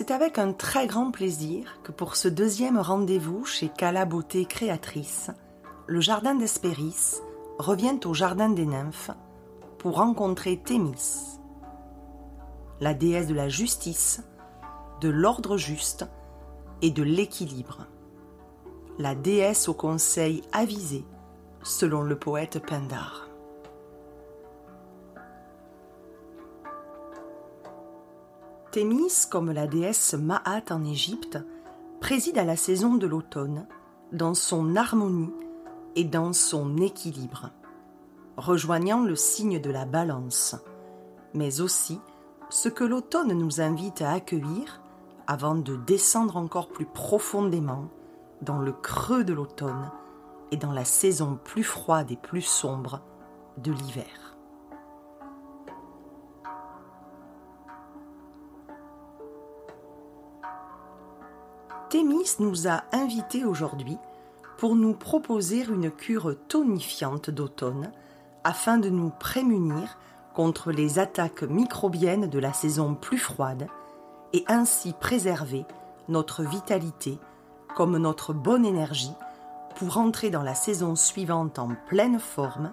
C'est 0.00 0.12
avec 0.12 0.38
un 0.38 0.54
très 0.54 0.86
grand 0.86 1.10
plaisir 1.10 1.78
que 1.82 1.92
pour 1.92 2.16
ce 2.16 2.26
deuxième 2.26 2.78
rendez-vous 2.78 3.44
chez 3.44 3.68
Cala 3.68 4.06
Beauté 4.06 4.46
Créatrice, 4.46 5.30
le 5.86 6.00
jardin 6.00 6.34
d'Hespéris 6.34 7.20
revient 7.58 8.00
au 8.06 8.14
jardin 8.14 8.48
des 8.48 8.64
nymphes 8.64 9.10
pour 9.76 9.96
rencontrer 9.96 10.56
Thémis, 10.56 11.38
la 12.80 12.94
déesse 12.94 13.26
de 13.26 13.34
la 13.34 13.50
justice, 13.50 14.22
de 15.02 15.10
l'ordre 15.10 15.58
juste 15.58 16.06
et 16.80 16.90
de 16.90 17.02
l'équilibre, 17.02 17.86
la 18.98 19.14
déesse 19.14 19.68
au 19.68 19.74
conseil 19.74 20.40
avisé 20.50 21.04
selon 21.62 22.00
le 22.00 22.18
poète 22.18 22.58
Pindar. 22.58 23.29
Thémis, 28.70 29.26
comme 29.28 29.50
la 29.50 29.66
déesse 29.66 30.14
Maat 30.14 30.70
en 30.70 30.84
Égypte, 30.84 31.38
préside 32.00 32.38
à 32.38 32.44
la 32.44 32.54
saison 32.54 32.94
de 32.94 33.06
l'automne, 33.08 33.66
dans 34.12 34.34
son 34.34 34.76
harmonie 34.76 35.32
et 35.96 36.04
dans 36.04 36.32
son 36.32 36.76
équilibre, 36.76 37.50
rejoignant 38.36 39.02
le 39.02 39.16
signe 39.16 39.60
de 39.60 39.70
la 39.70 39.86
balance, 39.86 40.54
mais 41.34 41.60
aussi 41.60 41.98
ce 42.48 42.68
que 42.68 42.84
l'automne 42.84 43.32
nous 43.32 43.60
invite 43.60 44.02
à 44.02 44.12
accueillir 44.12 44.80
avant 45.26 45.56
de 45.56 45.74
descendre 45.74 46.36
encore 46.36 46.68
plus 46.68 46.86
profondément 46.86 47.88
dans 48.40 48.58
le 48.58 48.72
creux 48.72 49.24
de 49.24 49.32
l'automne 49.32 49.90
et 50.52 50.56
dans 50.56 50.72
la 50.72 50.84
saison 50.84 51.40
plus 51.42 51.64
froide 51.64 52.12
et 52.12 52.16
plus 52.16 52.42
sombre 52.42 53.00
de 53.58 53.72
l'hiver. 53.72 54.29
Thémis 61.90 62.36
nous 62.38 62.68
a 62.68 62.84
invités 62.92 63.44
aujourd'hui 63.44 63.98
pour 64.58 64.76
nous 64.76 64.94
proposer 64.94 65.64
une 65.64 65.90
cure 65.90 66.36
tonifiante 66.46 67.30
d'automne 67.30 67.90
afin 68.44 68.78
de 68.78 68.88
nous 68.88 69.10
prémunir 69.10 69.98
contre 70.32 70.70
les 70.70 71.00
attaques 71.00 71.42
microbiennes 71.42 72.30
de 72.30 72.38
la 72.38 72.52
saison 72.52 72.94
plus 72.94 73.18
froide 73.18 73.66
et 74.32 74.44
ainsi 74.46 74.92
préserver 74.92 75.64
notre 76.08 76.44
vitalité 76.44 77.18
comme 77.74 77.98
notre 77.98 78.34
bonne 78.34 78.64
énergie 78.64 79.14
pour 79.74 79.98
entrer 79.98 80.30
dans 80.30 80.44
la 80.44 80.54
saison 80.54 80.94
suivante 80.94 81.58
en 81.58 81.70
pleine 81.88 82.20
forme 82.20 82.70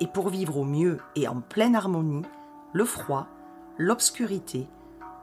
et 0.00 0.06
pour 0.06 0.28
vivre 0.28 0.58
au 0.58 0.64
mieux 0.64 0.98
et 1.16 1.28
en 1.28 1.40
pleine 1.40 1.74
harmonie 1.74 2.26
le 2.74 2.84
froid, 2.84 3.26
l'obscurité 3.78 4.68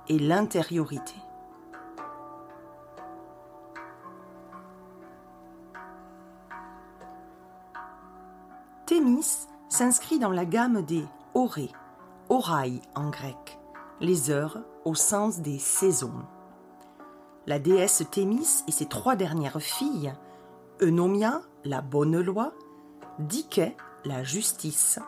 et 0.07 0.17
l'intériorité. 0.17 1.13
S'inscrit 9.69 10.19
dans 10.19 10.31
la 10.31 10.45
gamme 10.45 10.81
des 10.81 11.05
orées, 11.33 11.71
orailles 12.29 12.81
en 12.95 13.09
grec, 13.09 13.59
les 13.99 14.29
heures 14.29 14.59
au 14.83 14.95
sens 14.95 15.39
des 15.39 15.59
saisons. 15.59 16.25
La 17.47 17.57
déesse 17.57 18.03
Thémis 18.11 18.63
et 18.67 18.71
ses 18.71 18.85
trois 18.85 19.15
dernières 19.15 19.61
filles, 19.61 20.13
Eunomia, 20.81 21.41
la 21.63 21.81
bonne 21.81 22.19
loi, 22.19 22.53
Dike, 23.19 23.61
la 24.05 24.23
justice, 24.23 24.99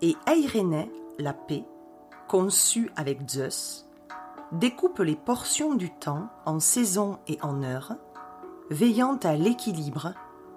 et 0.00 0.16
Eirénée, 0.26 0.90
la 1.18 1.32
paix, 1.32 1.64
conçue 2.28 2.90
avec 2.96 3.28
Zeus, 3.28 3.88
découpent 4.52 5.00
les 5.00 5.16
portions 5.16 5.74
du 5.74 5.90
temps 5.90 6.28
en 6.46 6.60
saisons 6.60 7.18
et 7.26 7.38
en 7.42 7.62
heures, 7.62 7.94
veillant 8.70 9.18
à 9.22 9.34
l'équilibre 9.34 10.14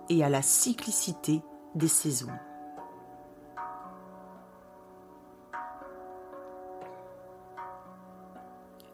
et 0.09 0.24
à 0.24 0.30
la 0.30 0.42
cyclicité 0.42 1.42
des 1.76 1.88
saisons. 1.88 2.31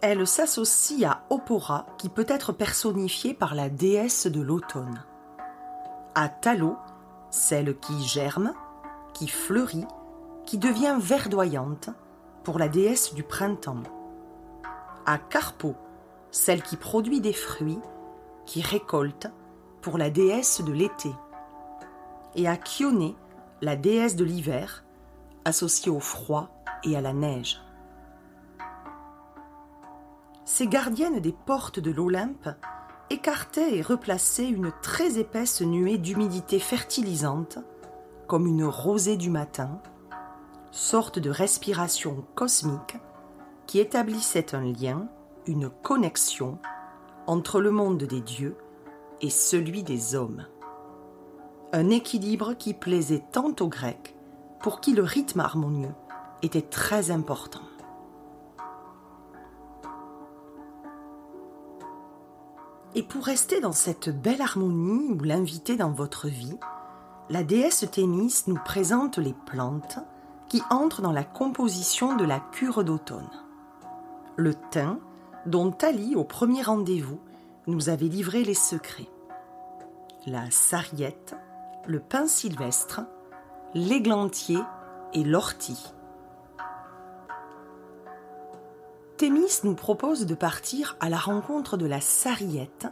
Elle 0.01 0.27
s'associe 0.27 1.03
à 1.09 1.23
Opora 1.31 1.87
qui 1.97 2.09
peut 2.09 2.25
être 2.27 2.53
personnifiée 2.53 3.33
par 3.33 3.55
la 3.55 3.67
déesse 3.67 4.27
de 4.27 4.41
l'automne. 4.41 5.03
À 6.13 6.29
Talo, 6.29 6.77
celle 7.31 7.75
qui 7.79 8.03
germe, 8.03 8.53
qui 9.13 9.27
fleurit, 9.27 9.87
qui 10.45 10.59
devient 10.59 10.97
verdoyante 10.99 11.89
pour 12.43 12.59
la 12.59 12.69
déesse 12.69 13.15
du 13.15 13.23
printemps. 13.23 13.81
À 15.07 15.17
Carpo, 15.17 15.75
celle 16.29 16.61
qui 16.61 16.77
produit 16.77 17.19
des 17.19 17.33
fruits, 17.33 17.79
qui 18.45 18.61
récolte 18.61 19.27
pour 19.81 19.97
la 19.97 20.11
déesse 20.11 20.61
de 20.61 20.71
l'été. 20.71 21.11
Et 22.35 22.47
à 22.47 22.55
Chione, 22.55 23.15
la 23.61 23.75
déesse 23.75 24.15
de 24.15 24.23
l'hiver, 24.23 24.83
associée 25.43 25.91
au 25.91 25.99
froid 25.99 26.49
et 26.83 26.95
à 26.95 27.01
la 27.01 27.13
neige. 27.13 27.61
Ces 30.49 30.65
gardiennes 30.65 31.19
des 31.19 31.33
portes 31.33 31.81
de 31.81 31.91
l'Olympe 31.91 32.47
écartaient 33.09 33.75
et 33.75 33.81
replaçaient 33.81 34.47
une 34.47 34.71
très 34.81 35.19
épaisse 35.19 35.59
nuée 35.61 35.97
d'humidité 35.97 36.57
fertilisante, 36.57 37.59
comme 38.27 38.47
une 38.47 38.63
rosée 38.63 39.17
du 39.17 39.29
matin, 39.29 39.81
sorte 40.71 41.19
de 41.19 41.29
respiration 41.29 42.25
cosmique 42.33 42.95
qui 43.65 43.79
établissait 43.79 44.55
un 44.55 44.63
lien, 44.63 45.09
une 45.47 45.69
connexion 45.69 46.59
entre 47.27 47.59
le 47.59 47.71
monde 47.71 48.03
des 48.03 48.21
dieux 48.21 48.55
et 49.19 49.29
celui 49.29 49.83
des 49.83 50.15
hommes. 50.15 50.47
Un 51.73 51.89
équilibre 51.89 52.53
qui 52.53 52.73
plaisait 52.73 53.25
tant 53.33 53.53
aux 53.59 53.67
Grecs, 53.67 54.15
pour 54.61 54.79
qui 54.79 54.93
le 54.93 55.03
rythme 55.03 55.41
harmonieux 55.41 55.93
était 56.41 56.61
très 56.61 57.11
important. 57.11 57.67
Et 62.97 63.03
pour 63.03 63.25
rester 63.25 63.61
dans 63.61 63.73
cette 63.73 64.09
belle 64.09 64.41
harmonie 64.41 65.13
ou 65.13 65.23
l'inviter 65.23 65.75
dans 65.75 65.91
votre 65.91 66.27
vie, 66.27 66.57
la 67.29 67.43
déesse 67.43 67.85
Thémis 67.91 68.33
nous 68.47 68.57
présente 68.57 69.19
les 69.19 69.35
plantes 69.45 69.99
qui 70.49 70.63
entrent 70.71 71.03
dans 71.03 71.11
la 71.11 71.23
composition 71.23 72.15
de 72.15 72.25
la 72.25 72.39
cure 72.39 72.83
d'automne. 72.83 73.29
Le 74.35 74.55
thym, 74.71 74.97
dont 75.45 75.69
Thalie, 75.69 76.15
au 76.15 76.23
premier 76.23 76.63
rendez-vous, 76.63 77.19
nous 77.67 77.89
avait 77.89 78.07
livré 78.07 78.43
les 78.43 78.55
secrets. 78.55 79.11
La 80.25 80.49
sarriette, 80.49 81.35
le 81.85 81.99
pin 81.99 82.25
sylvestre, 82.25 83.01
l'églantier 83.75 84.57
et 85.13 85.23
l'ortie. 85.23 85.93
Thémis 89.17 89.61
nous 89.63 89.73
propose 89.73 90.27
de 90.27 90.35
partir 90.35 90.95
à 90.99 91.09
la 91.09 91.17
rencontre 91.17 91.75
de 91.75 91.87
la 91.87 91.99
sarriette, 92.01 92.87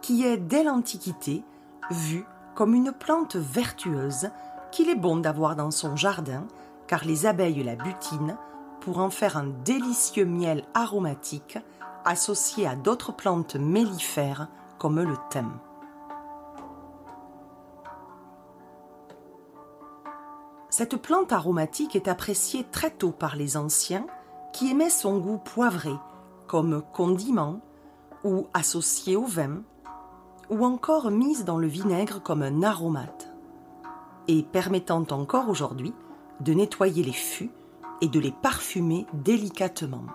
qui 0.00 0.24
est 0.24 0.38
dès 0.38 0.64
l'Antiquité 0.64 1.44
vue 1.90 2.24
comme 2.54 2.74
une 2.74 2.90
plante 2.90 3.36
vertueuse 3.36 4.30
qu'il 4.72 4.88
est 4.88 4.94
bon 4.94 5.18
d'avoir 5.18 5.56
dans 5.56 5.70
son 5.70 5.94
jardin, 5.94 6.46
car 6.86 7.04
les 7.04 7.26
abeilles 7.26 7.62
la 7.62 7.76
butinent 7.76 8.38
pour 8.80 8.98
en 8.98 9.10
faire 9.10 9.36
un 9.36 9.48
délicieux 9.62 10.24
miel 10.24 10.64
aromatique 10.72 11.58
associé 12.06 12.66
à 12.66 12.74
d'autres 12.74 13.12
plantes 13.12 13.56
mellifères 13.56 14.48
comme 14.78 15.02
le 15.02 15.16
thym. 15.28 15.52
Cette 20.70 20.96
plante 20.96 21.32
aromatique 21.32 21.94
est 21.94 22.08
appréciée 22.08 22.64
très 22.72 22.90
tôt 22.90 23.10
par 23.10 23.36
les 23.36 23.58
anciens 23.58 24.06
qui 24.58 24.72
aimait 24.72 24.90
son 24.90 25.18
goût 25.18 25.38
poivré, 25.38 25.92
comme 26.48 26.82
condiment, 26.92 27.60
ou 28.24 28.48
associé 28.54 29.14
au 29.14 29.22
vin, 29.22 29.62
ou 30.50 30.64
encore 30.64 31.12
mise 31.12 31.44
dans 31.44 31.58
le 31.58 31.68
vinaigre 31.68 32.20
comme 32.20 32.42
un 32.42 32.64
aromate, 32.64 33.32
et 34.26 34.42
permettant 34.42 35.06
encore 35.12 35.48
aujourd'hui 35.48 35.94
de 36.40 36.54
nettoyer 36.54 37.04
les 37.04 37.12
fûts 37.12 37.52
et 38.00 38.08
de 38.08 38.18
les 38.18 38.32
parfumer 38.32 39.06
délicatement. 39.12 40.06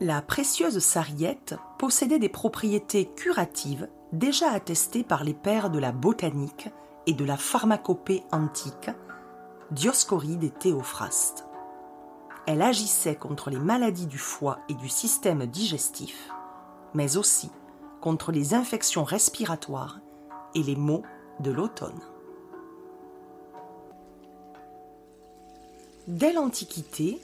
La 0.00 0.22
précieuse 0.22 0.78
sarriette 0.78 1.56
possédait 1.78 2.18
des 2.18 2.30
propriétés 2.30 3.04
curatives 3.04 3.86
déjà 4.14 4.50
attestées 4.50 5.04
par 5.04 5.24
les 5.24 5.34
pères 5.34 5.68
de 5.68 5.78
la 5.78 5.92
botanique 5.92 6.70
et 7.06 7.12
de 7.12 7.26
la 7.26 7.36
pharmacopée 7.36 8.22
antique, 8.32 8.88
Dioscoride 9.70 10.42
et 10.42 10.50
Théophraste. 10.50 11.44
Elle 12.46 12.60
agissait 12.60 13.14
contre 13.14 13.50
les 13.50 13.58
maladies 13.60 14.08
du 14.08 14.18
foie 14.18 14.58
et 14.68 14.74
du 14.74 14.88
système 14.88 15.46
digestif, 15.46 16.28
mais 16.92 17.16
aussi 17.16 17.50
contre 18.00 18.32
les 18.32 18.52
infections 18.52 19.04
respiratoires 19.04 20.00
et 20.56 20.64
les 20.64 20.74
maux 20.74 21.04
de 21.38 21.52
l'automne. 21.52 22.00
Dès 26.08 26.32
l'Antiquité, 26.32 27.20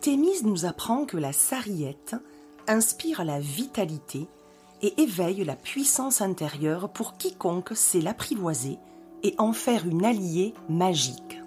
Thémis 0.00 0.44
nous 0.44 0.66
apprend 0.66 1.06
que 1.06 1.16
la 1.16 1.32
sarriette 1.32 2.14
inspire 2.68 3.24
la 3.24 3.40
vitalité 3.40 4.28
et 4.80 5.02
éveille 5.02 5.44
la 5.44 5.56
puissance 5.56 6.20
intérieure 6.20 6.90
pour 6.90 7.16
quiconque 7.16 7.72
sait 7.74 8.00
l'apprivoiser 8.00 8.78
et 9.24 9.34
en 9.38 9.52
faire 9.52 9.88
une 9.88 10.04
alliée 10.04 10.54
magique. 10.68 11.40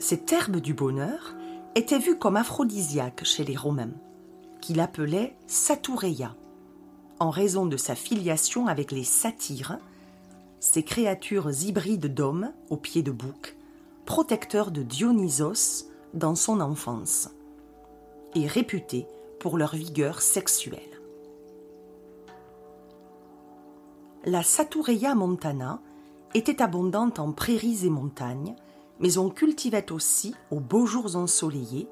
Cette 0.00 0.32
herbe 0.32 0.58
du 0.58 0.74
bonheur 0.74 1.34
était 1.74 1.98
vue 1.98 2.16
comme 2.16 2.36
aphrodisiaque 2.36 3.24
chez 3.24 3.42
les 3.42 3.56
Romains, 3.56 3.90
qui 4.60 4.72
l'appelaient 4.72 5.34
Satoureia, 5.48 6.36
en 7.18 7.30
raison 7.30 7.66
de 7.66 7.76
sa 7.76 7.96
filiation 7.96 8.68
avec 8.68 8.92
les 8.92 9.02
satyres, 9.02 9.78
ces 10.60 10.84
créatures 10.84 11.50
hybrides 11.64 12.14
d'hommes 12.14 12.52
aux 12.70 12.76
pieds 12.76 13.02
de 13.02 13.10
bouc, 13.10 13.56
protecteurs 14.06 14.70
de 14.70 14.84
Dionysos 14.84 15.86
dans 16.14 16.36
son 16.36 16.60
enfance, 16.60 17.30
et 18.36 18.46
réputés 18.46 19.08
pour 19.40 19.58
leur 19.58 19.74
vigueur 19.74 20.22
sexuelle. 20.22 20.78
La 24.24 24.44
Satureia 24.44 25.16
montana 25.16 25.80
était 26.34 26.62
abondante 26.62 27.18
en 27.18 27.32
prairies 27.32 27.84
et 27.84 27.90
montagnes, 27.90 28.54
mais 29.00 29.18
on 29.18 29.30
cultivait 29.30 29.92
aussi, 29.92 30.34
aux 30.50 30.60
beaux 30.60 30.86
jours 30.86 31.16
ensoleillés, 31.16 31.88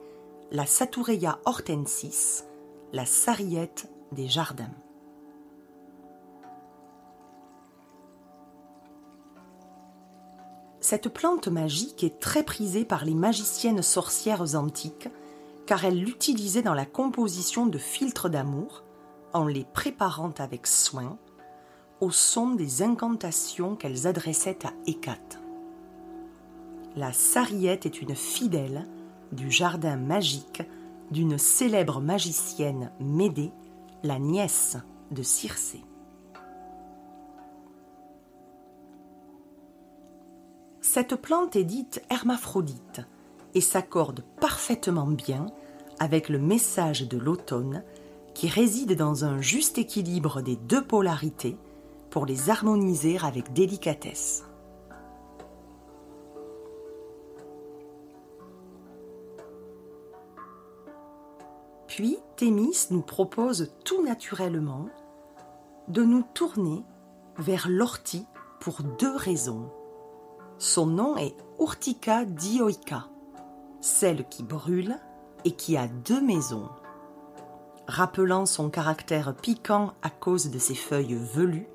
la 0.50 0.66
Satureia 0.66 1.38
hortensis, 1.44 2.44
la 2.92 3.06
sarriette 3.06 3.88
des 4.12 4.28
jardins. 4.28 4.70
Cette 10.80 11.08
plante 11.08 11.48
magique 11.48 12.04
est 12.04 12.20
très 12.20 12.44
prisée 12.44 12.84
par 12.84 13.04
les 13.04 13.14
magiciennes 13.14 13.82
sorcières 13.82 14.54
antiques, 14.54 15.08
car 15.66 15.84
elles 15.84 15.98
l'utilisaient 15.98 16.62
dans 16.62 16.74
la 16.74 16.86
composition 16.86 17.66
de 17.66 17.76
filtres 17.76 18.30
d'amour, 18.30 18.84
en 19.32 19.46
les 19.46 19.64
préparant 19.64 20.32
avec 20.38 20.68
soin, 20.68 21.18
au 22.00 22.12
son 22.12 22.54
des 22.54 22.82
incantations 22.82 23.74
qu'elles 23.74 24.06
adressaient 24.06 24.64
à 24.64 24.72
Hécate. 24.86 25.40
La 26.96 27.12
sarriette 27.12 27.84
est 27.84 28.00
une 28.00 28.14
fidèle 28.14 28.86
du 29.30 29.50
jardin 29.50 29.96
magique 29.96 30.62
d'une 31.10 31.36
célèbre 31.36 32.00
magicienne 32.00 32.90
Médée, 33.00 33.52
la 34.02 34.18
nièce 34.18 34.78
de 35.10 35.22
Circé. 35.22 35.82
Cette 40.80 41.16
plante 41.16 41.54
est 41.54 41.64
dite 41.64 42.02
hermaphrodite 42.08 43.02
et 43.54 43.60
s'accorde 43.60 44.24
parfaitement 44.40 45.06
bien 45.06 45.48
avec 45.98 46.30
le 46.30 46.38
message 46.38 47.06
de 47.06 47.18
l'automne 47.18 47.82
qui 48.32 48.48
réside 48.48 48.96
dans 48.96 49.26
un 49.26 49.42
juste 49.42 49.76
équilibre 49.76 50.40
des 50.40 50.56
deux 50.56 50.82
polarités 50.82 51.58
pour 52.08 52.24
les 52.24 52.48
harmoniser 52.48 53.18
avec 53.18 53.52
délicatesse. 53.52 54.44
Puis 61.96 62.18
Thémis 62.36 62.88
nous 62.90 63.00
propose 63.00 63.72
tout 63.82 64.04
naturellement 64.04 64.90
de 65.88 66.02
nous 66.02 66.22
tourner 66.34 66.84
vers 67.38 67.68
l'ortie 67.70 68.26
pour 68.60 68.82
deux 68.82 69.16
raisons. 69.16 69.70
Son 70.58 70.84
nom 70.84 71.16
est 71.16 71.34
Urtica 71.58 72.26
dioica, 72.26 73.06
celle 73.80 74.28
qui 74.28 74.42
brûle 74.42 74.98
et 75.46 75.52
qui 75.52 75.78
a 75.78 75.88
deux 75.88 76.20
maisons. 76.20 76.68
Rappelant 77.88 78.44
son 78.44 78.68
caractère 78.68 79.34
piquant 79.34 79.94
à 80.02 80.10
cause 80.10 80.50
de 80.50 80.58
ses 80.58 80.74
feuilles 80.74 81.14
velues, 81.14 81.70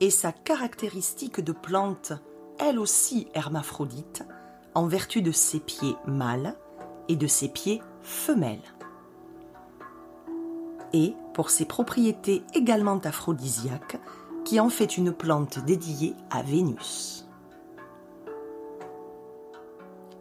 et 0.00 0.10
sa 0.10 0.32
caractéristique 0.32 1.40
de 1.40 1.52
plante, 1.52 2.12
elle 2.58 2.80
aussi 2.80 3.28
hermaphrodite, 3.34 4.24
en 4.74 4.88
vertu 4.88 5.22
de 5.22 5.30
ses 5.30 5.60
pieds 5.60 5.94
mâles 6.08 6.56
et 7.06 7.14
de 7.14 7.28
ses 7.28 7.48
pieds 7.48 7.80
femelles. 8.02 8.58
Et 10.92 11.14
pour 11.34 11.50
ses 11.50 11.64
propriétés 11.64 12.42
également 12.54 12.98
aphrodisiaques, 12.98 13.98
qui 14.44 14.60
en 14.60 14.70
fait 14.70 14.96
une 14.96 15.12
plante 15.12 15.58
dédiée 15.58 16.14
à 16.30 16.42
Vénus. 16.42 17.26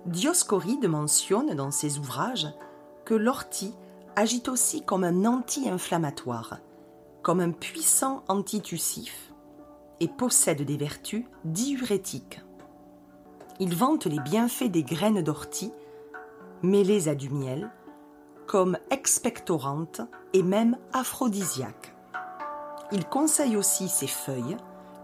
Dioscoride 0.05 0.87
mentionne 0.87 1.53
dans 1.55 1.71
ses 1.71 1.97
ouvrages 1.97 2.47
que 3.05 3.13
l'ortie 3.13 3.73
agit 4.15 4.43
aussi 4.47 4.81
comme 4.81 5.03
un 5.03 5.25
anti-inflammatoire, 5.25 6.59
comme 7.21 7.39
un 7.39 7.51
puissant 7.51 8.23
antitussif 8.27 9.33
et 9.99 10.07
possède 10.07 10.61
des 10.63 10.77
vertus 10.77 11.25
diurétiques. 11.43 12.41
Il 13.59 13.75
vante 13.75 14.05
les 14.05 14.19
bienfaits 14.19 14.71
des 14.71 14.83
graines 14.83 15.21
d'ortie 15.21 15.71
mêlées 16.63 17.07
à 17.07 17.15
du 17.15 17.29
miel 17.29 17.69
comme 18.47 18.77
expectorantes 18.89 20.01
et 20.33 20.41
même 20.41 20.77
aphrodisiaques. 20.93 21.93
Il 22.91 23.05
conseille 23.05 23.57
aussi 23.57 23.89
ses 23.89 24.07
feuilles 24.07 24.57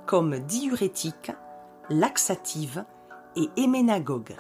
comme 0.06 0.40
diurétiques, 0.40 1.31
laxatives 1.90 2.86
et 3.36 3.50
héménagogues. 3.57 4.36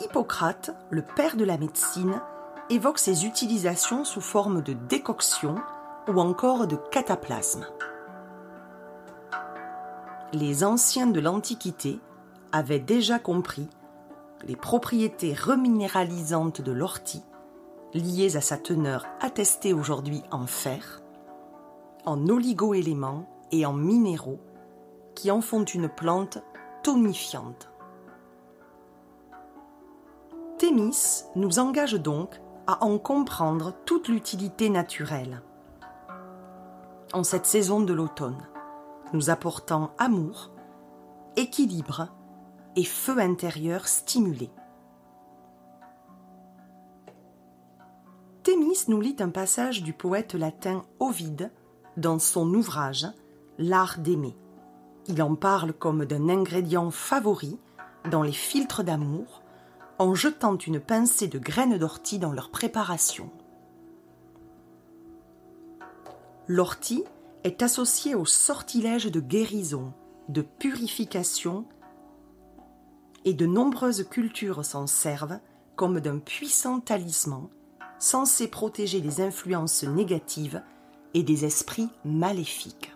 Hippocrate, 0.00 0.74
le 0.90 1.02
père 1.02 1.36
de 1.36 1.44
la 1.44 1.56
médecine, 1.56 2.20
évoque 2.70 2.98
ses 2.98 3.26
utilisations 3.26 4.04
sous 4.04 4.20
forme 4.20 4.62
de 4.62 4.72
décoction 4.72 5.56
ou 6.08 6.20
encore 6.20 6.66
de 6.66 6.76
cataplasme. 6.76 7.66
Les 10.32 10.64
anciens 10.64 11.06
de 11.06 11.20
l'Antiquité 11.20 12.00
avaient 12.50 12.80
déjà 12.80 13.18
compris 13.18 13.68
les 14.46 14.56
propriétés 14.56 15.34
reminéralisantes 15.34 16.60
de 16.60 16.72
l'ortie, 16.72 17.22
liées 17.92 18.36
à 18.36 18.40
sa 18.40 18.56
teneur 18.56 19.06
attestée 19.20 19.72
aujourd'hui 19.72 20.22
en 20.30 20.46
fer, 20.46 21.02
en 22.04 22.28
oligoéléments 22.28 23.28
et 23.52 23.66
en 23.66 23.72
minéraux, 23.72 24.40
qui 25.14 25.30
en 25.30 25.40
font 25.40 25.64
une 25.64 25.88
plante 25.88 26.38
tonifiante. 26.82 27.70
Thémis 30.58 31.24
nous 31.36 31.58
engage 31.58 31.94
donc 31.94 32.40
à 32.66 32.84
en 32.84 32.98
comprendre 32.98 33.72
toute 33.84 34.08
l'utilité 34.08 34.70
naturelle 34.70 35.42
en 37.14 37.22
cette 37.22 37.46
saison 37.46 37.80
de 37.80 37.94
l'automne, 37.94 38.42
nous 39.12 39.30
apportant 39.30 39.92
amour, 39.98 40.50
équilibre 41.36 42.08
et 42.76 42.84
feu 42.84 43.18
intérieur 43.18 43.88
stimulé. 43.88 44.50
Thémis 48.42 48.84
nous 48.88 49.00
lit 49.00 49.16
un 49.20 49.30
passage 49.30 49.82
du 49.82 49.92
poète 49.92 50.34
latin 50.34 50.84
Ovide 51.00 51.50
dans 51.96 52.18
son 52.18 52.52
ouvrage 52.52 53.06
L'art 53.56 53.98
d'aimer. 53.98 54.36
Il 55.06 55.22
en 55.22 55.34
parle 55.34 55.72
comme 55.72 56.04
d'un 56.04 56.28
ingrédient 56.28 56.90
favori 56.90 57.58
dans 58.10 58.22
les 58.22 58.32
filtres 58.32 58.84
d'amour 58.84 59.42
en 59.98 60.14
jetant 60.14 60.56
une 60.56 60.80
pincée 60.80 61.28
de 61.28 61.38
graines 61.38 61.78
d'ortie 61.78 62.18
dans 62.18 62.32
leur 62.32 62.50
préparation. 62.50 63.30
L'ortie 66.46 67.04
est 67.44 67.62
associée 67.62 68.14
au 68.14 68.26
sortilège 68.26 69.10
de 69.10 69.20
guérison, 69.20 69.92
de 70.28 70.42
purification, 70.42 71.64
et 73.24 73.34
de 73.34 73.46
nombreuses 73.46 74.06
cultures 74.08 74.64
s'en 74.64 74.86
servent 74.86 75.38
comme 75.76 76.00
d'un 76.00 76.18
puissant 76.18 76.80
talisman 76.80 77.48
censé 77.98 78.48
protéger 78.48 79.00
les 79.00 79.20
influences 79.20 79.84
négatives 79.84 80.62
et 81.14 81.22
des 81.22 81.44
esprits 81.44 81.88
maléfiques. 82.04 82.92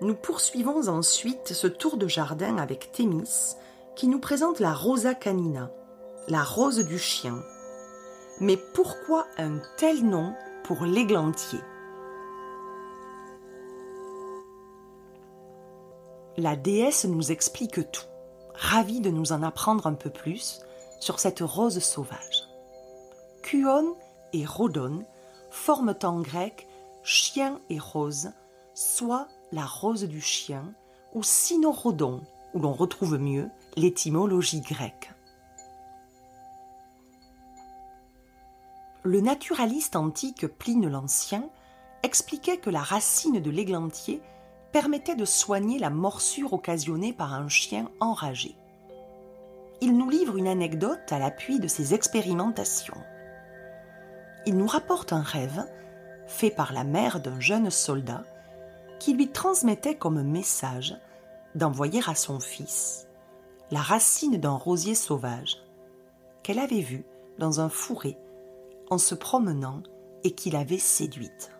Nous 0.00 0.14
poursuivons 0.14 0.88
ensuite 0.88 1.52
ce 1.52 1.66
tour 1.66 1.96
de 1.96 2.08
jardin 2.08 2.56
avec 2.58 2.90
Thémis 2.92 3.56
qui 3.94 4.08
nous 4.08 4.18
présente 4.18 4.58
la 4.58 4.74
Rosa 4.74 5.14
canina, 5.14 5.70
la 6.28 6.42
rose 6.42 6.84
du 6.84 6.98
chien. 6.98 7.40
Mais 8.40 8.56
pourquoi 8.56 9.26
un 9.38 9.60
tel 9.76 10.04
nom 10.04 10.34
pour 10.64 10.84
l'églantier? 10.84 11.60
La 16.36 16.56
déesse 16.56 17.04
nous 17.04 17.30
explique 17.30 17.92
tout, 17.92 18.06
ravie 18.54 19.00
de 19.00 19.10
nous 19.10 19.32
en 19.32 19.42
apprendre 19.44 19.86
un 19.86 19.94
peu 19.94 20.10
plus 20.10 20.60
sur 20.98 21.20
cette 21.20 21.40
rose 21.40 21.78
sauvage. 21.78 22.48
Kuon 23.42 23.94
et 24.32 24.44
Rhodon 24.44 25.04
forment 25.50 25.94
en 26.02 26.20
grec 26.20 26.66
chien 27.04 27.60
et 27.70 27.78
rose, 27.78 28.32
soit 28.74 29.28
la 29.52 29.64
rose 29.64 30.04
du 30.04 30.20
chien, 30.20 30.74
ou 31.12 31.22
sinorodon, 31.22 32.22
où 32.54 32.58
l'on 32.58 32.72
retrouve 32.72 33.18
mieux 33.18 33.48
l'étymologie 33.76 34.60
grecque. 34.60 35.12
Le 39.04 39.20
naturaliste 39.20 39.94
antique 39.94 40.48
Pline 40.48 40.88
l'Ancien 40.88 41.48
expliquait 42.02 42.56
que 42.56 42.70
la 42.70 42.82
racine 42.82 43.40
de 43.40 43.50
l'églantier 43.50 44.20
permettait 44.74 45.14
de 45.14 45.24
soigner 45.24 45.78
la 45.78 45.88
morsure 45.88 46.52
occasionnée 46.52 47.12
par 47.12 47.32
un 47.32 47.46
chien 47.46 47.92
enragé. 48.00 48.56
Il 49.80 49.96
nous 49.96 50.10
livre 50.10 50.36
une 50.36 50.48
anecdote 50.48 51.12
à 51.12 51.20
l'appui 51.20 51.60
de 51.60 51.68
ses 51.68 51.94
expérimentations. 51.94 53.00
Il 54.46 54.56
nous 54.56 54.66
rapporte 54.66 55.12
un 55.12 55.22
rêve 55.22 55.64
fait 56.26 56.50
par 56.50 56.72
la 56.72 56.82
mère 56.82 57.20
d'un 57.20 57.38
jeune 57.38 57.70
soldat 57.70 58.24
qui 58.98 59.14
lui 59.14 59.28
transmettait 59.28 59.94
comme 59.94 60.20
message 60.24 60.96
d'envoyer 61.54 62.02
à 62.08 62.16
son 62.16 62.40
fils 62.40 63.06
la 63.70 63.80
racine 63.80 64.38
d'un 64.38 64.56
rosier 64.56 64.96
sauvage 64.96 65.58
qu'elle 66.42 66.58
avait 66.58 66.80
vu 66.80 67.04
dans 67.38 67.60
un 67.60 67.68
fourré 67.68 68.18
en 68.90 68.98
se 68.98 69.14
promenant 69.14 69.84
et 70.24 70.32
qu'il 70.32 70.56
avait 70.56 70.78
séduite. 70.78 71.53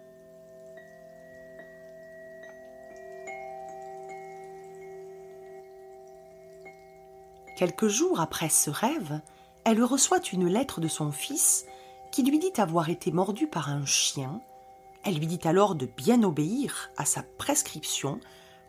Quelques 7.56 7.86
jours 7.86 8.20
après 8.20 8.48
ce 8.48 8.68
rêve, 8.68 9.20
elle 9.64 9.82
reçoit 9.82 10.20
une 10.32 10.48
lettre 10.48 10.80
de 10.80 10.88
son 10.88 11.12
fils 11.12 11.66
qui 12.10 12.22
lui 12.22 12.38
dit 12.38 12.52
avoir 12.56 12.90
été 12.90 13.12
mordu 13.12 13.46
par 13.46 13.68
un 13.70 13.86
chien. 13.86 14.40
Elle 15.04 15.18
lui 15.18 15.26
dit 15.26 15.40
alors 15.44 15.74
de 15.74 15.86
bien 15.86 16.22
obéir 16.24 16.90
à 16.96 17.04
sa 17.04 17.22
prescription 17.22 18.18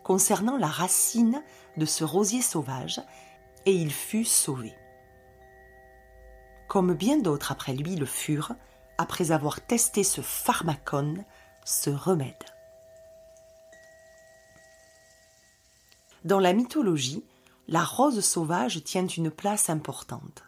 concernant 0.04 0.56
la 0.56 0.68
racine 0.68 1.42
de 1.76 1.84
ce 1.84 2.04
rosier 2.04 2.42
sauvage, 2.42 3.00
et 3.64 3.72
il 3.72 3.92
fut 3.92 4.24
sauvé. 4.24 4.72
Comme 6.68 6.94
bien 6.94 7.18
d'autres 7.18 7.50
après 7.50 7.72
lui 7.72 7.96
le 7.96 8.06
furent, 8.06 8.54
après 8.98 9.32
avoir 9.32 9.60
testé 9.60 10.04
ce 10.04 10.20
pharmacone, 10.20 11.24
ce 11.64 11.90
remède. 11.90 12.34
Dans 16.24 16.40
la 16.40 16.52
mythologie, 16.52 17.24
la 17.68 17.84
rose 17.84 18.20
sauvage 18.20 18.82
tient 18.84 19.06
une 19.06 19.30
place 19.30 19.70
importante. 19.70 20.44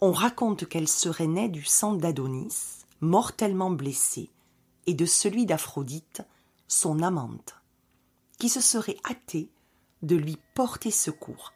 On 0.00 0.12
raconte 0.12 0.66
qu'elle 0.66 0.88
serait 0.88 1.26
née 1.26 1.48
du 1.48 1.64
sang 1.64 1.92
d'Adonis, 1.92 2.86
mortellement 3.00 3.70
blessé, 3.70 4.30
et 4.86 4.94
de 4.94 5.04
celui 5.04 5.44
d'Aphrodite, 5.44 6.22
son 6.66 7.02
amante, 7.02 7.56
qui 8.38 8.48
se 8.48 8.60
serait 8.60 8.96
hâté 9.08 9.50
de 10.02 10.16
lui 10.16 10.38
porter 10.54 10.90
secours, 10.90 11.52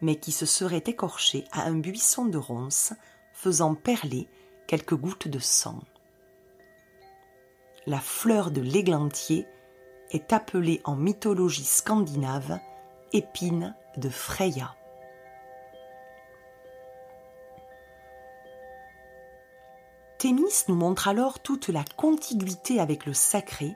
mais 0.00 0.16
qui 0.16 0.32
se 0.32 0.46
serait 0.46 0.84
écorché 0.86 1.44
à 1.52 1.64
un 1.64 1.74
buisson 1.74 2.24
de 2.24 2.38
ronces, 2.38 2.94
faisant 3.34 3.74
perler 3.74 4.28
quelques 4.66 4.94
gouttes 4.94 5.28
de 5.28 5.38
sang. 5.38 5.80
La 7.86 8.00
fleur 8.00 8.50
de 8.50 8.62
l'églantier 8.62 9.46
est 10.10 10.32
appelée 10.32 10.80
en 10.84 10.96
mythologie 10.96 11.64
scandinave 11.64 12.58
épine 13.12 13.74
de 13.96 14.08
Freya. 14.08 14.74
Thémis 20.18 20.64
nous 20.68 20.74
montre 20.74 21.08
alors 21.08 21.40
toute 21.40 21.68
la 21.68 21.84
contiguïté 21.96 22.78
avec 22.78 23.06
le 23.06 23.14
sacré 23.14 23.74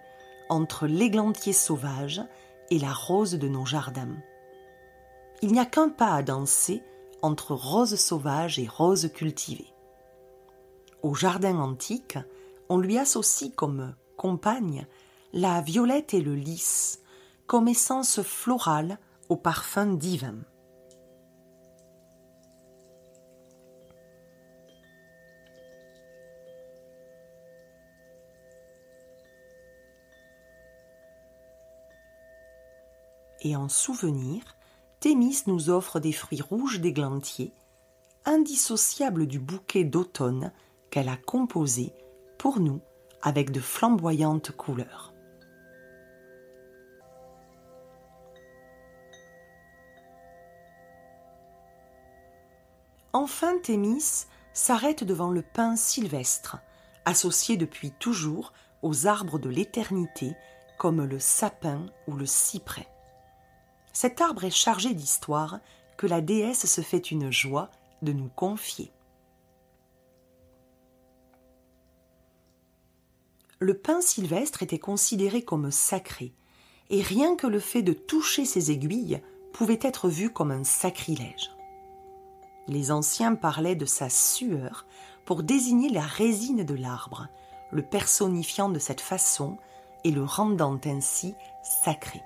entre 0.48 0.86
l'églantier 0.86 1.52
sauvage 1.52 2.22
et 2.70 2.78
la 2.78 2.92
rose 2.92 3.32
de 3.32 3.48
nos 3.48 3.64
jardins. 3.64 4.16
Il 5.42 5.52
n'y 5.52 5.60
a 5.60 5.64
qu'un 5.64 5.88
pas 5.88 6.12
à 6.12 6.22
danser 6.22 6.82
entre 7.22 7.54
rose 7.54 7.96
sauvage 7.96 8.58
et 8.58 8.68
rose 8.68 9.10
cultivée. 9.14 9.72
Au 11.02 11.14
jardin 11.14 11.58
antique, 11.58 12.18
on 12.68 12.78
lui 12.78 12.98
associe 12.98 13.50
comme 13.54 13.94
compagne 14.16 14.86
la 15.32 15.60
violette 15.60 16.14
et 16.14 16.20
le 16.20 16.34
lys, 16.34 17.00
comme 17.46 17.68
essence 17.68 18.22
florale 18.22 18.98
au 19.28 19.37
parfum 19.37 19.87
divin. 19.95 20.37
Et 33.43 33.57
en 33.57 33.69
souvenir, 33.69 34.57
Thémis 35.00 35.43
nous 35.47 35.69
offre 35.69 36.00
des 36.00 36.12
fruits 36.12 36.40
rouges 36.40 36.81
d'églantier, 36.81 37.52
indissociables 38.25 39.26
du 39.26 39.38
bouquet 39.38 39.85
d'automne 39.85 40.50
qu'elle 40.90 41.11
a 41.11 41.19
composé 41.19 41.93
pour 42.38 42.59
nous 42.59 42.81
avec 43.21 43.50
de 43.50 43.61
flamboyantes 43.61 44.50
couleurs. 44.52 45.13
Enfin 53.14 53.59
Thémis 53.62 54.26
s'arrête 54.54 55.04
devant 55.04 55.30
le 55.30 55.42
pin 55.42 55.76
sylvestre, 55.76 56.59
associé 57.04 57.56
depuis 57.56 57.92
toujours 57.92 58.52
aux 58.83 59.06
arbres 59.06 59.38
de 59.38 59.49
l'éternité 59.49 60.35
comme 60.78 61.04
le 61.04 61.21
sapin 61.21 61.87
ou 62.09 62.14
le 62.14 62.26
cyprès. 62.26 62.88
Cet 63.92 64.21
arbre 64.21 64.42
est 64.42 64.50
chargé 64.50 64.94
d'histoire 64.94 65.61
que 65.97 66.09
la 66.09 66.21
déesse 66.21 66.66
se 66.66 66.80
fait 66.80 67.12
une 67.12 67.30
joie 67.30 67.71
de 68.02 68.12
nous 68.12 68.28
confier. 68.28 68.90
Le 73.61 73.78
pin 73.78 74.00
sylvestre 74.00 74.64
était 74.64 74.80
considéré 74.80 75.42
comme 75.42 75.71
sacré, 75.71 76.35
et 76.90 77.00
rien 77.00 77.37
que 77.37 77.47
le 77.47 77.61
fait 77.61 77.83
de 77.83 77.92
toucher 77.92 78.44
ses 78.44 78.73
aiguilles 78.73 79.23
pouvait 79.52 79.78
être 79.83 80.09
vu 80.09 80.30
comme 80.30 80.50
un 80.50 80.64
sacrilège. 80.64 81.53
Les 82.66 82.90
anciens 82.90 83.35
parlaient 83.35 83.76
de 83.76 83.85
sa 83.85 84.09
sueur 84.09 84.87
pour 85.25 85.42
désigner 85.42 85.88
la 85.90 86.02
résine 86.02 86.64
de 86.64 86.75
l'arbre, 86.75 87.28
le 87.71 87.83
personnifiant 87.83 88.68
de 88.68 88.78
cette 88.78 89.00
façon 89.00 89.59
et 90.04 90.11
le 90.11 90.25
rendant 90.25 90.78
ainsi 90.85 91.35
sacré. 91.62 92.23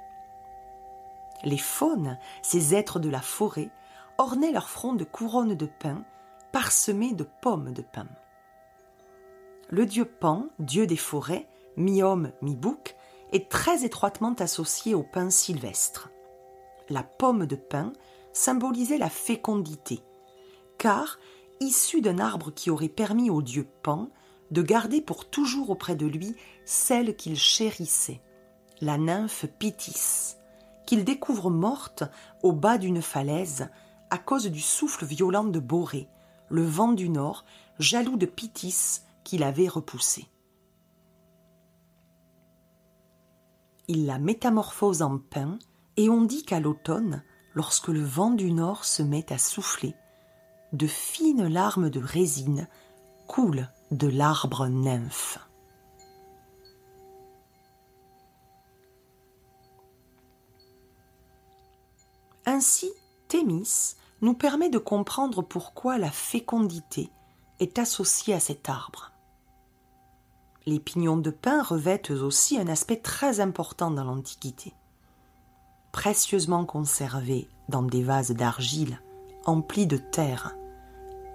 Les 1.45 1.59
faunes, 1.59 2.19
ces 2.43 2.75
êtres 2.75 2.99
de 2.99 3.09
la 3.09 3.21
forêt, 3.21 3.71
ornaient 4.19 4.53
leur 4.53 4.69
front 4.69 4.95
de 4.95 5.05
couronnes 5.05 5.55
de 5.55 5.67
pin 5.67 6.03
parsemées 6.53 7.13
de 7.13 7.25
pommes 7.25 7.73
de 7.73 7.83
pin. 7.83 8.07
Le 9.71 9.87
dieu 9.87 10.05
Pan, 10.05 10.47
dieu 10.59 10.87
des 10.87 10.97
forêts, 10.97 11.47
mi-homme, 11.77 12.33
mi-bouc, 12.43 12.97
est 13.33 13.51
très 13.51 13.85
étroitement 13.85 14.35
associé 14.39 14.95
au 14.95 15.03
pin 15.03 15.31
sylvestre. 15.31 16.11
La 16.89 17.03
pomme 17.03 17.47
de 17.47 17.57
pin 17.57 17.93
symbolisait 18.33 18.99
la 18.99 19.11
fécondité, 19.11 20.03
car, 20.79 21.19
issu 21.61 22.01
d'un 22.01 22.19
arbre 22.19 22.53
qui 22.53 22.71
aurait 22.71 22.89
permis 22.89 23.31
au 23.31 23.43
dieu 23.43 23.67
Pan 23.83 24.09
de 24.51 24.63
garder 24.63 25.03
pour 25.03 25.29
toujours 25.29 25.71
auprès 25.71 25.97
de 25.97 26.07
lui 26.07 26.35
celle 26.65 27.17
qu'il 27.17 27.37
chérissait, 27.37 28.23
la 28.81 28.97
nymphe 28.97 29.47
Pythis, 29.59 30.37
qu'il 30.87 31.05
découvre 31.05 31.51
morte 31.51 32.05
au 32.43 32.53
bas 32.53 32.79
d'une 32.79 33.03
falaise 33.03 33.69
à 34.11 34.17
cause 34.17 34.47
du 34.47 34.61
souffle 34.61 35.05
violent 35.05 35.45
de 35.45 35.59
Borée, 35.59 36.09
le 36.49 36.65
vent 36.65 36.93
du 36.93 37.11
nord, 37.11 37.45
jaloux 37.79 38.17
de 38.17 38.25
Pythis 38.25 39.03
qu'il 39.23 39.43
avait 39.43 39.69
repoussé. 39.69 40.27
Il 43.87 44.07
la 44.07 44.19
métamorphose 44.19 45.03
en 45.03 45.19
pain, 45.19 45.59
et 45.97 46.09
on 46.09 46.23
dit 46.23 46.45
qu'à 46.45 46.61
l'automne, 46.61 47.23
lorsque 47.55 47.89
le 47.89 48.03
vent 48.03 48.31
du 48.31 48.53
nord 48.53 48.85
se 48.85 49.03
met 49.03 49.31
à 49.33 49.39
souffler, 49.39 49.95
de 50.73 50.87
fines 50.87 51.47
larmes 51.47 51.91
de 51.91 52.01
résine 52.01 52.69
coulent 53.27 53.69
de 53.91 54.09
l'arbre 54.09 54.67
nymphe. 54.67 55.39
Ainsi, 62.47 62.91
Thémis 63.29 63.95
nous 64.23 64.35
permet 64.35 64.71
de 64.71 64.79
comprendre 64.79 65.43
pourquoi 65.43 65.99
la 65.99 66.11
fécondité 66.11 67.11
est 67.61 67.79
associée 67.79 68.35
à 68.35 68.41
cet 68.41 68.69
arbre. 68.69 69.13
Les 70.67 70.81
pignons 70.81 71.17
de 71.17 71.31
pin 71.31 71.63
revêtent 71.63 72.11
aussi 72.11 72.59
un 72.59 72.69
aspect 72.69 72.97
très 72.97 73.41
important 73.41 73.91
dans 73.91 74.05
l'Antiquité. 74.05 74.75
Précieusement 75.93 76.65
conservés 76.65 77.49
dans 77.69 77.83
des 77.83 78.03
vases 78.03 78.33
d'argile 78.33 79.01
emplis 79.49 79.87
de 79.87 79.97
terre 79.97 80.58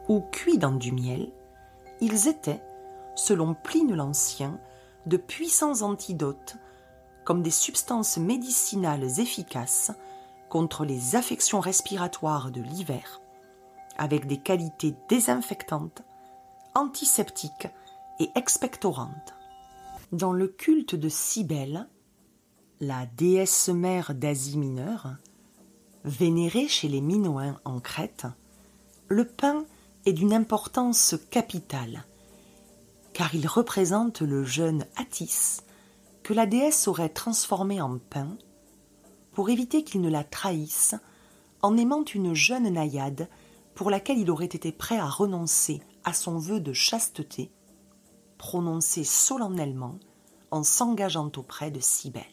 ou 0.07 0.21
cuits 0.31 0.57
dans 0.57 0.71
du 0.71 0.91
miel, 0.91 1.31
ils 2.01 2.27
étaient, 2.27 2.61
selon 3.15 3.53
Pline 3.53 3.95
l'Ancien, 3.95 4.59
de 5.05 5.17
puissants 5.17 5.81
antidotes, 5.81 6.57
comme 7.23 7.41
des 7.41 7.51
substances 7.51 8.17
médicinales 8.17 9.19
efficaces 9.19 9.91
contre 10.49 10.85
les 10.85 11.15
affections 11.15 11.59
respiratoires 11.59 12.51
de 12.51 12.61
l'hiver, 12.61 13.21
avec 13.97 14.27
des 14.27 14.37
qualités 14.37 14.95
désinfectantes, 15.09 16.03
antiseptiques 16.75 17.69
et 18.19 18.29
expectorantes. 18.35 19.33
Dans 20.11 20.33
le 20.33 20.47
culte 20.47 20.95
de 20.95 21.09
Cybèle, 21.09 21.87
la 22.79 23.05
déesse 23.17 23.69
mère 23.69 24.13
d'Asie 24.13 24.57
mineure, 24.57 25.15
vénérée 26.03 26.67
chez 26.67 26.89
les 26.89 27.01
Minoens 27.01 27.59
en 27.65 27.79
Crète, 27.79 28.27
le 29.07 29.25
pain 29.25 29.65
est 30.05 30.13
d'une 30.13 30.33
importance 30.33 31.15
capitale, 31.29 32.05
car 33.13 33.33
il 33.35 33.47
représente 33.47 34.21
le 34.21 34.43
jeune 34.43 34.85
Attis 34.95 35.61
que 36.23 36.33
la 36.33 36.45
déesse 36.45 36.87
aurait 36.87 37.09
transformé 37.09 37.81
en 37.81 37.97
pain 37.97 38.37
pour 39.33 39.49
éviter 39.49 39.83
qu'il 39.83 40.01
ne 40.01 40.09
la 40.09 40.23
trahisse 40.23 40.95
en 41.61 41.77
aimant 41.77 42.03
une 42.03 42.33
jeune 42.33 42.69
naïade 42.69 43.27
pour 43.75 43.89
laquelle 43.89 44.19
il 44.19 44.29
aurait 44.29 44.45
été 44.45 44.71
prêt 44.71 44.97
à 44.97 45.07
renoncer 45.07 45.81
à 46.03 46.13
son 46.13 46.37
vœu 46.37 46.59
de 46.59 46.73
chasteté, 46.73 47.51
prononcé 48.37 49.03
solennellement 49.03 49.97
en 50.51 50.63
s'engageant 50.63 51.31
auprès 51.37 51.71
de 51.71 51.79
Cybèle. 51.79 52.23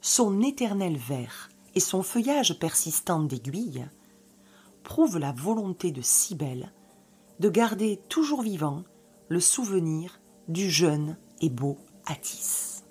Son 0.00 0.42
éternel 0.42 0.96
vert 0.96 1.48
et 1.74 1.80
son 1.80 2.02
feuillage 2.02 2.58
persistant 2.58 3.20
d'aiguille 3.20 3.86
prouvent 4.88 5.18
la 5.18 5.32
volonté 5.32 5.92
de 5.92 6.00
Cybèle 6.00 6.72
de 7.40 7.50
garder 7.50 8.00
toujours 8.08 8.40
vivant 8.40 8.84
le 9.28 9.38
souvenir 9.38 10.18
du 10.48 10.70
jeune 10.70 11.18
et 11.42 11.50
beau 11.50 11.76
Attis. 12.06 12.82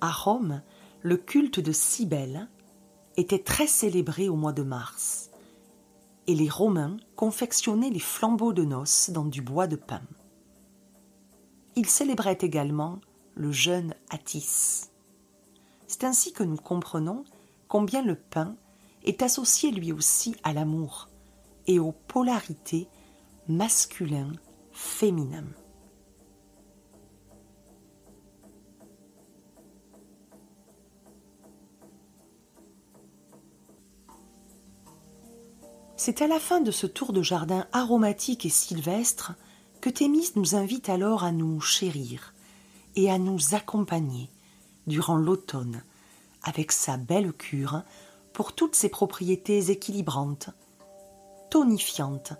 À 0.00 0.12
Rome, 0.12 0.62
le 1.02 1.16
culte 1.16 1.58
de 1.58 1.72
Cybèle 1.72 2.48
était 3.16 3.42
très 3.42 3.66
célébré 3.66 4.28
au 4.28 4.36
mois 4.36 4.52
de 4.52 4.62
mars, 4.62 5.30
et 6.28 6.36
les 6.36 6.48
Romains 6.48 6.98
confectionnaient 7.16 7.90
les 7.90 7.98
flambeaux 7.98 8.52
de 8.52 8.64
noces 8.64 9.10
dans 9.10 9.24
du 9.24 9.42
bois 9.42 9.66
de 9.66 9.76
pin. 9.76 10.02
Ils 11.74 11.88
célébraient 11.88 12.38
également 12.40 13.00
le 13.34 13.50
jeune 13.50 13.94
Attis. 14.08 14.84
C'est 15.88 16.04
ainsi 16.04 16.32
que 16.32 16.44
nous 16.44 16.56
comprenons 16.56 17.24
combien 17.70 18.02
le 18.02 18.16
pain 18.16 18.54
est 19.04 19.22
associé 19.22 19.70
lui 19.70 19.92
aussi 19.92 20.34
à 20.42 20.52
l'amour 20.52 21.08
et 21.68 21.78
aux 21.78 21.92
polarités 21.92 22.88
masculin-féminin. 23.48 25.44
C'est 35.96 36.22
à 36.22 36.26
la 36.26 36.40
fin 36.40 36.60
de 36.60 36.72
ce 36.72 36.88
tour 36.88 37.12
de 37.12 37.22
jardin 37.22 37.68
aromatique 37.72 38.44
et 38.44 38.50
sylvestre 38.50 39.34
que 39.80 39.90
Thémis 39.90 40.32
nous 40.34 40.56
invite 40.56 40.88
alors 40.88 41.22
à 41.22 41.30
nous 41.30 41.60
chérir 41.60 42.34
et 42.96 43.12
à 43.12 43.18
nous 43.18 43.54
accompagner 43.54 44.28
durant 44.88 45.16
l'automne 45.16 45.84
avec 46.42 46.72
sa 46.72 46.96
belle 46.96 47.32
cure 47.32 47.82
pour 48.32 48.52
toutes 48.52 48.74
ses 48.74 48.88
propriétés 48.88 49.70
équilibrantes, 49.70 50.50
tonifiantes 51.50 52.32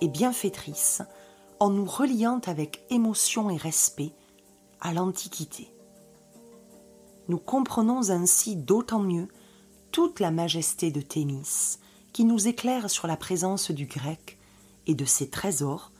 et 0.00 0.08
bienfaitrices 0.08 1.02
en 1.58 1.70
nous 1.70 1.84
reliant 1.84 2.40
avec 2.46 2.84
émotion 2.90 3.50
et 3.50 3.56
respect 3.56 4.12
à 4.80 4.92
l'Antiquité. 4.92 5.72
Nous 7.28 7.38
comprenons 7.38 8.10
ainsi 8.10 8.56
d'autant 8.56 9.00
mieux 9.00 9.28
toute 9.92 10.20
la 10.20 10.30
majesté 10.30 10.90
de 10.90 11.00
Thémis 11.00 11.78
qui 12.12 12.24
nous 12.24 12.48
éclaire 12.48 12.90
sur 12.90 13.06
la 13.06 13.16
présence 13.16 13.70
du 13.70 13.86
grec 13.86 14.38
et 14.86 14.94
de 14.94 15.04
ses 15.04 15.28
trésors 15.28 15.92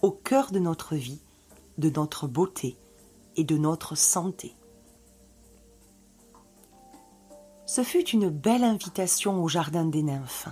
au 0.00 0.10
cœur 0.10 0.50
de 0.50 0.58
notre 0.58 0.96
vie, 0.96 1.20
de 1.78 1.90
notre 1.90 2.26
beauté 2.26 2.76
et 3.36 3.44
de 3.44 3.56
notre 3.56 3.94
santé. 3.94 4.54
Ce 7.66 7.82
fut 7.82 8.08
une 8.08 8.28
belle 8.28 8.64
invitation 8.64 9.42
au 9.42 9.48
Jardin 9.48 9.84
des 9.84 10.02
Nymphes. 10.02 10.48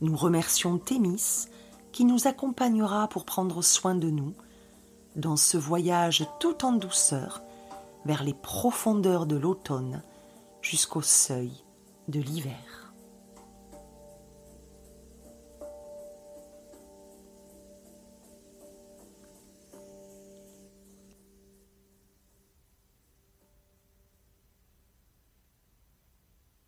Nous 0.00 0.16
remercions 0.16 0.78
Thémis 0.78 1.46
qui 1.92 2.04
nous 2.04 2.26
accompagnera 2.26 3.08
pour 3.08 3.24
prendre 3.24 3.62
soin 3.62 3.94
de 3.94 4.10
nous 4.10 4.34
dans 5.16 5.36
ce 5.36 5.56
voyage 5.56 6.26
tout 6.40 6.64
en 6.64 6.72
douceur 6.72 7.42
vers 8.04 8.22
les 8.22 8.34
profondeurs 8.34 9.26
de 9.26 9.36
l'automne 9.36 10.02
jusqu'au 10.60 11.02
seuil 11.02 11.52
de 12.08 12.20
l'hiver. 12.20 12.83